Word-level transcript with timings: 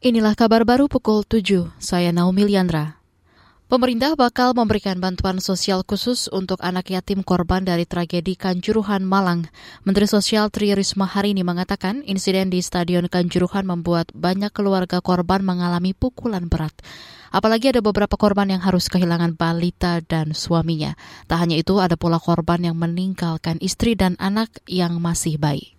Inilah 0.00 0.32
kabar 0.32 0.64
baru 0.64 0.88
pukul 0.88 1.28
7. 1.28 1.76
Saya 1.76 2.08
Naomi 2.08 2.48
Liandra. 2.48 2.96
Pemerintah 3.68 4.16
bakal 4.16 4.56
memberikan 4.56 4.96
bantuan 4.96 5.44
sosial 5.44 5.84
khusus 5.84 6.24
untuk 6.32 6.56
anak 6.64 6.88
yatim 6.88 7.20
korban 7.20 7.68
dari 7.68 7.84
tragedi 7.84 8.32
Kanjuruhan 8.32 9.04
Malang. 9.04 9.52
Menteri 9.84 10.08
Sosial 10.08 10.48
Tri 10.48 10.72
Risma 10.72 11.04
hari 11.04 11.36
ini 11.36 11.44
mengatakan 11.44 12.00
insiden 12.08 12.48
di 12.48 12.64
Stadion 12.64 13.12
Kanjuruhan 13.12 13.68
membuat 13.68 14.08
banyak 14.16 14.48
keluarga 14.56 15.04
korban 15.04 15.44
mengalami 15.44 15.92
pukulan 15.92 16.48
berat. 16.48 16.72
Apalagi 17.28 17.68
ada 17.68 17.84
beberapa 17.84 18.16
korban 18.16 18.48
yang 18.48 18.64
harus 18.64 18.88
kehilangan 18.88 19.36
balita 19.36 20.00
dan 20.00 20.32
suaminya. 20.32 20.96
Tak 21.28 21.44
hanya 21.44 21.60
itu, 21.60 21.76
ada 21.76 22.00
pula 22.00 22.16
korban 22.16 22.64
yang 22.64 22.80
meninggalkan 22.80 23.60
istri 23.60 24.00
dan 24.00 24.16
anak 24.16 24.48
yang 24.64 24.96
masih 24.96 25.36
bayi. 25.36 25.76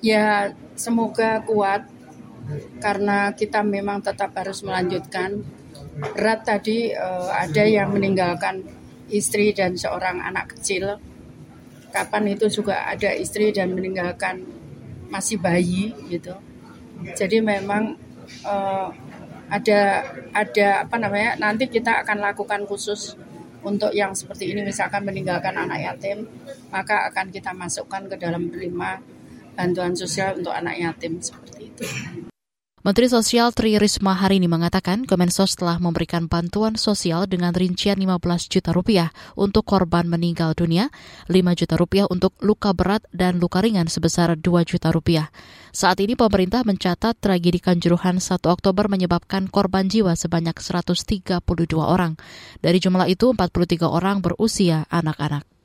Ya, 0.00 0.56
semoga 0.72 1.44
kuat 1.44 1.95
karena 2.78 3.32
kita 3.34 3.62
memang 3.62 4.02
tetap 4.02 4.34
harus 4.36 4.62
melanjutkan. 4.62 5.42
Berat 5.96 6.44
tadi 6.44 6.92
uh, 6.92 7.32
ada 7.32 7.64
yang 7.64 7.92
meninggalkan 7.92 8.64
istri 9.08 9.56
dan 9.56 9.74
seorang 9.74 10.20
anak 10.20 10.56
kecil. 10.56 11.00
Kapan 11.90 12.36
itu 12.36 12.52
juga 12.52 12.84
ada 12.84 13.16
istri 13.16 13.50
dan 13.54 13.72
meninggalkan 13.72 14.44
masih 15.08 15.40
bayi 15.40 15.96
gitu. 16.12 16.36
Jadi 17.16 17.40
memang 17.40 17.96
uh, 18.44 18.88
ada 19.46 20.02
ada 20.34 20.68
apa 20.84 20.96
namanya 20.98 21.38
nanti 21.38 21.70
kita 21.70 22.02
akan 22.02 22.18
lakukan 22.18 22.66
khusus 22.66 23.14
untuk 23.62 23.94
yang 23.94 24.14
seperti 24.14 24.50
ini 24.50 24.66
misalkan 24.66 25.06
meninggalkan 25.06 25.54
anak 25.54 25.82
yatim 25.82 26.26
maka 26.70 27.06
akan 27.10 27.30
kita 27.30 27.54
masukkan 27.54 28.06
ke 28.10 28.18
dalam 28.18 28.50
penerima 28.50 29.02
bantuan 29.54 29.94
sosial 29.94 30.38
untuk 30.38 30.52
anak 30.52 30.76
yatim 30.76 31.22
seperti 31.22 31.72
itu. 31.72 31.84
Menteri 32.86 33.10
Sosial 33.10 33.50
Tri 33.50 33.82
Risma 33.82 34.14
hari 34.14 34.38
ini 34.38 34.46
mengatakan 34.46 35.10
Kemensos 35.10 35.58
telah 35.58 35.82
memberikan 35.82 36.30
bantuan 36.30 36.78
sosial 36.78 37.26
dengan 37.26 37.50
rincian 37.50 37.98
15 37.98 38.22
juta 38.46 38.70
rupiah 38.70 39.10
untuk 39.34 39.66
korban 39.66 40.06
meninggal 40.06 40.54
dunia, 40.54 40.94
5 41.26 41.34
juta 41.58 41.74
rupiah 41.74 42.06
untuk 42.06 42.38
luka 42.38 42.70
berat 42.70 43.02
dan 43.10 43.42
luka 43.42 43.58
ringan 43.58 43.90
sebesar 43.90 44.38
2 44.38 44.38
juta 44.62 44.94
rupiah. 44.94 45.34
Saat 45.74 45.98
ini 45.98 46.14
pemerintah 46.14 46.62
mencatat 46.62 47.18
tragedi 47.18 47.58
Kanjuruhan 47.58 48.22
1 48.22 48.38
Oktober 48.46 48.86
menyebabkan 48.86 49.50
korban 49.50 49.90
jiwa 49.90 50.14
sebanyak 50.14 50.54
132 50.54 51.26
orang. 51.82 52.14
Dari 52.62 52.78
jumlah 52.78 53.10
itu 53.10 53.34
43 53.34 53.82
orang 53.82 54.22
berusia 54.22 54.86
anak-anak. 54.94 55.55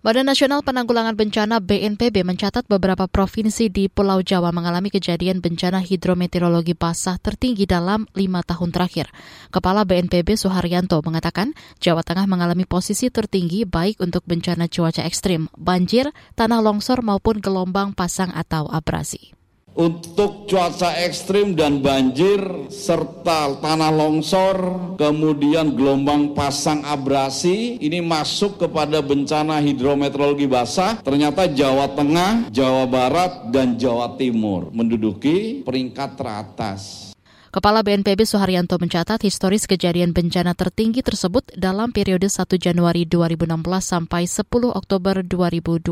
Badan 0.00 0.32
Nasional 0.32 0.64
Penanggulangan 0.64 1.12
Bencana 1.12 1.60
BNPB 1.60 2.24
mencatat 2.24 2.64
beberapa 2.64 3.04
provinsi 3.04 3.68
di 3.68 3.92
Pulau 3.92 4.24
Jawa 4.24 4.48
mengalami 4.48 4.88
kejadian 4.88 5.44
bencana 5.44 5.84
hidrometeorologi 5.84 6.72
basah 6.72 7.20
tertinggi 7.20 7.68
dalam 7.68 8.08
lima 8.16 8.40
tahun 8.40 8.72
terakhir. 8.72 9.12
Kepala 9.52 9.84
BNPB 9.84 10.40
Suharyanto 10.40 11.04
mengatakan 11.04 11.52
Jawa 11.84 12.00
Tengah 12.00 12.24
mengalami 12.24 12.64
posisi 12.64 13.12
tertinggi 13.12 13.68
baik 13.68 14.00
untuk 14.00 14.24
bencana 14.24 14.72
cuaca 14.72 15.04
ekstrim, 15.04 15.52
banjir, 15.60 16.08
tanah 16.32 16.64
longsor 16.64 17.04
maupun 17.04 17.36
gelombang 17.36 17.92
pasang 17.92 18.32
atau 18.32 18.72
abrasi 18.72 19.36
untuk 19.80 20.44
cuaca 20.44 20.92
ekstrim 21.00 21.56
dan 21.56 21.80
banjir 21.80 22.36
serta 22.68 23.56
tanah 23.64 23.88
longsor, 23.88 24.56
kemudian 25.00 25.72
gelombang 25.72 26.36
pasang 26.36 26.84
abrasi 26.84 27.80
ini 27.80 28.04
masuk 28.04 28.60
kepada 28.60 29.00
bencana 29.00 29.56
hidrometeorologi 29.64 30.44
basah. 30.44 31.00
Ternyata 31.00 31.48
Jawa 31.48 31.96
Tengah, 31.96 32.52
Jawa 32.52 32.84
Barat, 32.84 33.48
dan 33.48 33.80
Jawa 33.80 34.20
Timur 34.20 34.68
menduduki 34.68 35.64
peringkat 35.64 36.20
teratas. 36.20 37.09
Kepala 37.50 37.82
BNPB 37.82 38.30
Suharyanto 38.30 38.78
mencatat 38.78 39.26
historis 39.26 39.66
kejadian 39.66 40.14
bencana 40.14 40.54
tertinggi 40.54 41.02
tersebut 41.02 41.50
dalam 41.58 41.90
periode 41.90 42.30
1 42.30 42.46
Januari 42.62 43.10
2016 43.10 43.50
sampai 43.82 44.22
10 44.30 44.70
Oktober 44.70 45.26
2022. 45.26 45.90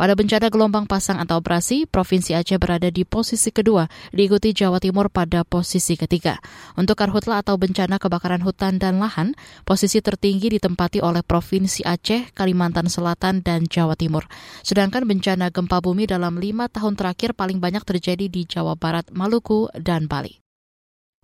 Pada 0.00 0.12
bencana 0.16 0.48
gelombang 0.48 0.88
pasang 0.88 1.20
atau 1.20 1.44
operasi, 1.44 1.84
Provinsi 1.84 2.32
Aceh 2.32 2.56
berada 2.56 2.88
di 2.88 3.04
posisi 3.04 3.52
kedua, 3.52 3.92
diikuti 4.08 4.56
Jawa 4.56 4.80
Timur 4.80 5.12
pada 5.12 5.44
posisi 5.44 6.00
ketiga. 6.00 6.40
Untuk 6.80 6.96
karhutla 6.96 7.44
atau 7.44 7.60
bencana 7.60 8.00
kebakaran 8.00 8.40
hutan 8.40 8.80
dan 8.80 9.04
lahan, 9.04 9.36
posisi 9.68 10.00
tertinggi 10.00 10.56
ditempati 10.56 11.04
oleh 11.04 11.20
Provinsi 11.20 11.84
Aceh, 11.84 12.32
Kalimantan 12.32 12.88
Selatan, 12.88 13.44
dan 13.44 13.68
Jawa 13.68 14.00
Timur. 14.00 14.24
Sedangkan 14.64 15.04
bencana 15.04 15.52
gempa 15.52 15.84
bumi 15.84 16.08
dalam 16.08 16.40
lima 16.40 16.72
tahun 16.72 16.96
terakhir 16.96 17.36
paling 17.36 17.60
banyak 17.60 17.84
terjadi 17.84 18.32
di 18.32 18.48
Jawa 18.48 18.80
Barat, 18.80 19.12
Maluku, 19.12 19.68
dan 19.76 20.08
Bali. 20.08 20.37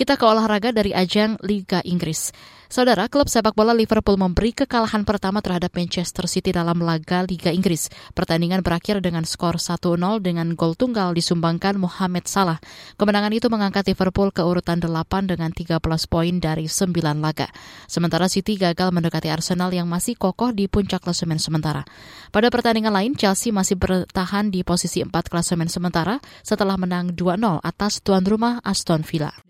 Kita 0.00 0.16
ke 0.16 0.24
olahraga 0.24 0.72
dari 0.72 0.96
ajang 0.96 1.36
Liga 1.44 1.84
Inggris. 1.84 2.32
Saudara, 2.72 3.04
klub 3.12 3.28
sepak 3.28 3.52
bola 3.52 3.76
Liverpool 3.76 4.16
memberi 4.16 4.56
kekalahan 4.56 5.04
pertama 5.04 5.44
terhadap 5.44 5.76
Manchester 5.76 6.24
City 6.24 6.56
dalam 6.56 6.80
laga 6.80 7.20
Liga 7.28 7.52
Inggris. 7.52 7.92
Pertandingan 8.16 8.64
berakhir 8.64 9.04
dengan 9.04 9.28
skor 9.28 9.60
1-0 9.60 10.00
dengan 10.24 10.56
gol 10.56 10.72
tunggal 10.72 11.12
disumbangkan 11.12 11.76
Mohamed 11.76 12.24
Salah. 12.32 12.56
Kemenangan 12.96 13.28
itu 13.36 13.52
mengangkat 13.52 13.92
Liverpool 13.92 14.32
ke 14.32 14.40
urutan 14.40 14.80
8 14.80 15.36
dengan 15.36 15.52
13 15.52 15.76
poin 16.08 16.34
dari 16.40 16.64
9 16.64 16.96
laga. 17.20 17.52
Sementara 17.84 18.24
City 18.32 18.56
gagal 18.56 18.96
mendekati 18.96 19.28
Arsenal 19.28 19.68
yang 19.68 19.84
masih 19.84 20.16
kokoh 20.16 20.56
di 20.56 20.64
puncak 20.64 21.04
klasemen 21.04 21.36
sementara. 21.36 21.84
Pada 22.32 22.48
pertandingan 22.48 22.96
lain, 22.96 23.12
Chelsea 23.20 23.52
masih 23.52 23.76
bertahan 23.76 24.48
di 24.48 24.64
posisi 24.64 25.04
4 25.04 25.12
klasemen 25.28 25.68
sementara 25.68 26.24
setelah 26.40 26.80
menang 26.80 27.12
2-0 27.12 27.60
atas 27.60 28.00
tuan 28.00 28.24
rumah 28.24 28.64
Aston 28.64 29.04
Villa. 29.04 29.49